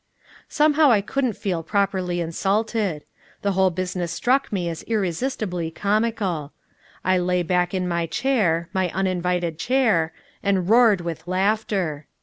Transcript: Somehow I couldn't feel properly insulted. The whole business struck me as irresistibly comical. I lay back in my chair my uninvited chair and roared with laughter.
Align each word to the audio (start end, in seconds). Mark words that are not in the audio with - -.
Somehow 0.49 0.89
I 0.91 1.01
couldn't 1.01 1.37
feel 1.37 1.61
properly 1.61 2.21
insulted. 2.21 3.05
The 3.43 3.51
whole 3.51 3.69
business 3.69 4.11
struck 4.11 4.51
me 4.51 4.67
as 4.67 4.81
irresistibly 4.87 5.69
comical. 5.69 6.53
I 7.05 7.19
lay 7.19 7.43
back 7.43 7.71
in 7.75 7.87
my 7.87 8.07
chair 8.07 8.67
my 8.73 8.89
uninvited 8.95 9.59
chair 9.59 10.11
and 10.41 10.67
roared 10.67 11.01
with 11.01 11.27
laughter. 11.27 12.07